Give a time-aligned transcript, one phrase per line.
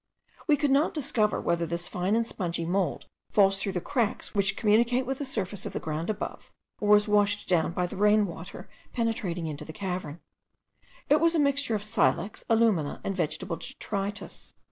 [0.47, 4.57] We could not discover whether this fine and spongy mould falls through the cracks which
[4.57, 8.25] communicate with the surface of the ground above, or is washed down by the rain
[8.25, 10.19] water penetrating into the cavern.
[11.07, 14.55] It was a mixture of silex, alumina, and vegetable detritus.